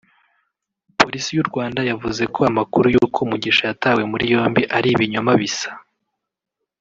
[0.99, 5.69] Polisi y’u Rwanda yavuze ko amakuru y’uko Mugisha yatawe muri yombi ari ‘ibinyoma bisa